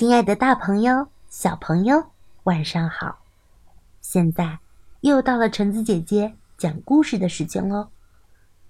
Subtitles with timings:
[0.00, 2.02] 亲爱的，大朋友、小朋友，
[2.44, 3.18] 晚上好！
[4.00, 4.58] 现在
[5.02, 7.90] 又到了橙子姐姐讲故事的时间喽。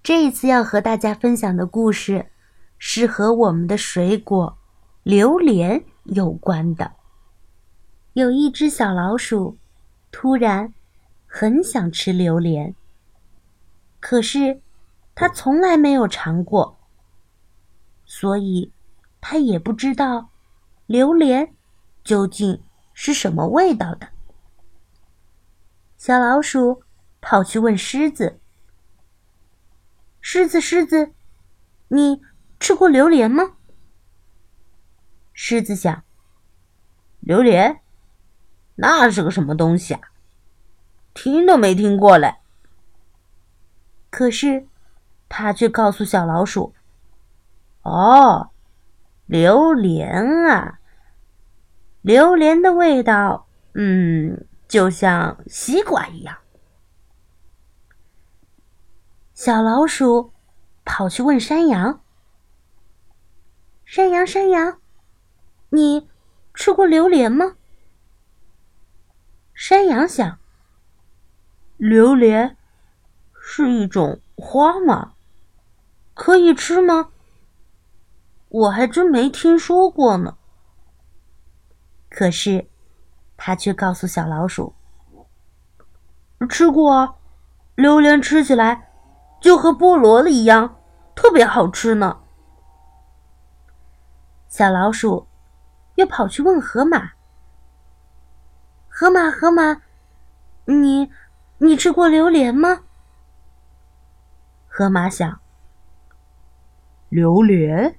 [0.03, 2.33] 这一次要和大家分享的故事
[2.79, 4.59] 是和我们的水果
[5.05, 6.95] 榴莲有关的。
[8.15, 9.57] 有一只小老鼠
[10.11, 10.75] 突然
[11.29, 12.75] 很想吃榴莲，
[14.01, 14.61] 可是
[15.15, 16.81] 它从来没有尝过，
[18.05, 18.73] 所以
[19.21, 20.30] 它也不知道。
[20.91, 21.55] 榴莲
[22.03, 24.09] 究竟是什么味道的？
[25.97, 26.83] 小老鼠
[27.21, 28.41] 跑去问狮子
[30.21, 31.13] ：“狮子，狮子，
[31.87, 32.21] 你
[32.59, 33.55] 吃过榴莲吗？”
[35.33, 36.03] 狮子想
[37.23, 37.83] ：“榴莲，
[38.75, 40.01] 那是个什么东西啊？
[41.15, 42.35] 听都没听过嘞。”
[44.11, 44.67] 可是，
[45.29, 46.75] 他却告诉小老鼠
[47.83, 48.51] ：“哦，
[49.27, 50.11] 榴莲
[50.49, 50.79] 啊！”
[52.03, 56.39] 榴莲的味道，嗯，就像西瓜一样。
[59.35, 60.33] 小老鼠
[60.85, 62.01] 跑去问山羊
[63.85, 64.81] ：“山羊，山羊，
[65.69, 66.09] 你
[66.55, 67.57] 吃过榴莲吗？”
[69.53, 70.39] 山羊想
[71.77, 72.57] ：“榴莲
[73.39, 75.13] 是一种花吗？
[76.15, 77.11] 可以吃吗？
[78.49, 80.39] 我还真没听说过呢。”
[82.11, 82.69] 可是，
[83.37, 84.75] 他却告诉小老鼠
[86.51, 87.15] ：“吃过啊，
[87.77, 88.91] 榴莲吃起来
[89.41, 90.77] 就和菠萝一样，
[91.15, 92.19] 特别好吃呢。”
[94.49, 95.29] 小老鼠
[95.95, 97.13] 又跑去问河马
[98.91, 99.81] ：“河马，河马，
[100.65, 101.13] 你
[101.59, 102.81] 你吃过榴莲吗？”
[104.67, 105.41] 河马想
[107.09, 107.97] ：“榴莲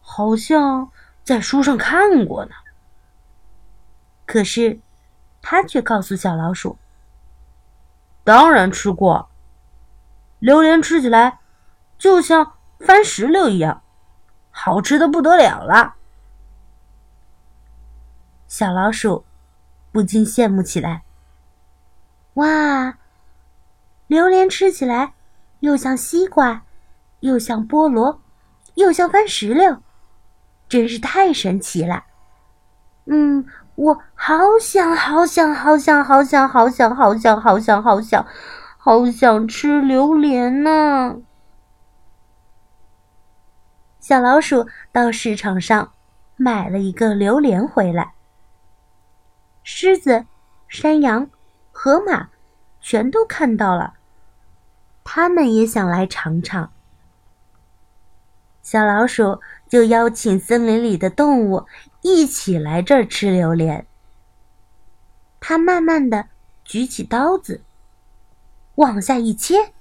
[0.00, 0.90] 好像
[1.22, 2.50] 在书上看过呢。”
[4.32, 4.80] 可是，
[5.42, 6.78] 他却告诉小老鼠
[8.24, 9.28] ：“当然吃过，
[10.38, 11.40] 榴莲吃起来
[11.98, 13.82] 就像番石榴一样，
[14.50, 15.96] 好吃的不得了了。”
[18.48, 19.26] 小老鼠
[19.92, 21.02] 不禁羡慕起来
[22.32, 22.96] ：“哇，
[24.06, 25.12] 榴莲吃起来
[25.60, 26.62] 又像西瓜，
[27.20, 28.22] 又像菠萝，
[28.76, 29.82] 又像番石榴，
[30.70, 32.06] 真是太神奇了。”
[33.04, 33.46] 嗯。
[33.82, 38.26] 我好想好想好想好想好想好想好想好想
[38.78, 41.16] 好想吃榴莲呢！
[43.98, 45.92] 小老鼠到市场上
[46.36, 48.14] 买了一个榴莲回来。
[49.64, 50.26] 狮子、
[50.68, 51.28] 山羊、
[51.72, 52.28] 河马
[52.80, 53.94] 全都看到了，
[55.02, 56.70] 他们也想来尝尝。
[58.62, 61.66] 小老鼠就邀请森林里的动物
[62.02, 63.86] 一起来这儿吃榴莲。
[65.40, 66.28] 他慢慢的
[66.64, 67.62] 举起刀子，
[68.76, 69.72] 往下一切，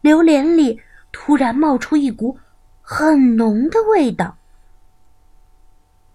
[0.00, 0.80] 榴莲里
[1.10, 2.38] 突然冒出一股
[2.80, 4.36] 很浓的味道。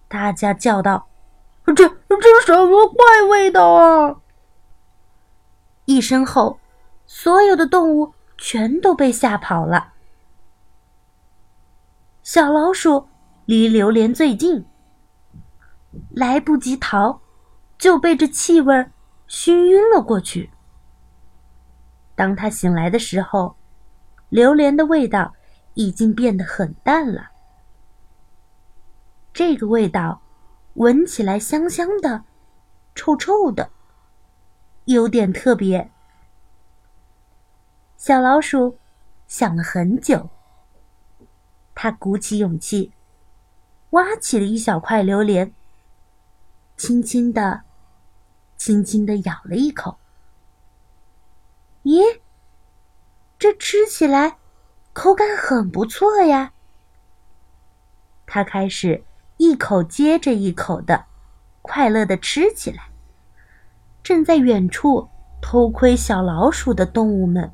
[0.08, 1.08] 大家叫道
[1.66, 4.22] ：“这这什么怪味道啊！”
[5.86, 6.60] 一声后，
[7.06, 9.94] 所有的动物全都被吓跑了。
[12.24, 13.10] 小老鼠
[13.46, 14.66] 离榴莲最近，
[16.12, 17.20] 来不及逃，
[17.78, 18.90] 就被这气味
[19.28, 20.50] 熏晕了过去。
[22.16, 23.56] 当他醒来的时候，
[24.30, 25.34] 榴莲的味道
[25.74, 27.32] 已经变得很淡了。
[29.34, 30.22] 这个味道
[30.76, 32.24] 闻起来香香的，
[32.96, 33.70] 臭臭的，
[34.86, 35.92] 有点特别。
[37.98, 38.78] 小老鼠
[39.28, 40.30] 想了很久。
[41.76, 42.94] 他鼓起勇气，
[43.94, 45.54] 挖起了一小块榴莲，
[46.76, 47.62] 轻轻的、
[48.58, 49.98] 轻轻的咬了一口。
[51.84, 52.20] 咦，
[53.38, 54.38] 这吃起来
[54.94, 56.54] 口感很不错呀！
[58.26, 59.04] 他开始
[59.38, 61.06] 一口接着一口的
[61.62, 62.90] 快乐的吃起来。
[64.02, 65.08] 正在远处
[65.40, 67.54] 偷窥小老鼠的动物们，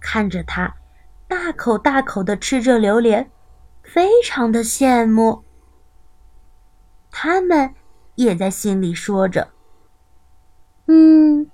[0.00, 0.74] 看着他。
[1.28, 3.30] 大口大口的吃着榴莲，
[3.82, 5.44] 非常的羡慕。
[7.10, 7.74] 他们
[8.14, 9.50] 也在心里说着
[10.86, 11.50] ：“嗯，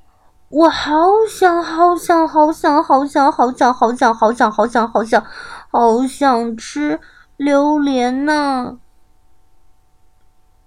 [0.48, 5.26] 我好想好想好想好想好想好想好想好想好想
[5.70, 7.00] 好想吃
[7.36, 8.78] 榴莲呢。”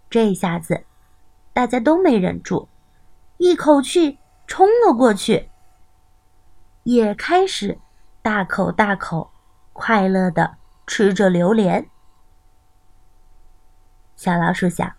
[0.09, 0.83] 这下子，
[1.53, 2.67] 大家都没忍住，
[3.37, 5.49] 一口气冲了过去，
[6.83, 7.79] 也开始。
[8.23, 9.31] 大口大口，
[9.73, 10.57] 快乐的
[10.91, 11.89] 吃着榴莲。
[14.17, 14.91] 小老鼠想：“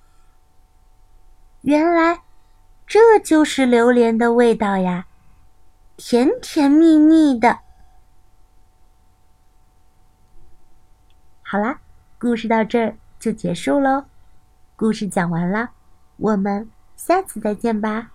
[1.60, 2.22] 原来
[2.86, 5.06] 这就是榴莲的味道呀，
[5.98, 7.58] 甜甜蜜蜜的。”
[11.44, 11.82] 好啦，
[12.18, 14.06] 故事到这儿就结束喽。
[14.74, 15.72] 故事讲完了，
[16.16, 18.12] 我们下次再见吧。